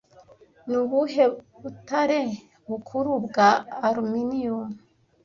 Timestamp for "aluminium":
3.87-4.65